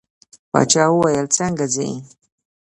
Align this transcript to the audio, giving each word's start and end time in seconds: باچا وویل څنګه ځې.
باچا 0.51 0.83
وویل 0.91 1.27
څنګه 1.37 1.65
ځې. 1.73 1.89